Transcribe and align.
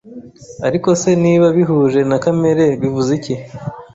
Ariko 0.67 0.89
se, 1.01 1.09
niba 1.23 1.47
bihuje 1.57 1.99
na 2.09 2.17
kamere 2.23 2.65
bivuze 2.81 3.09
iki 3.19 3.35